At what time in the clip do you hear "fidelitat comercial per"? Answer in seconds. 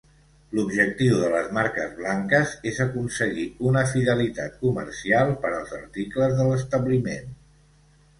3.91-5.53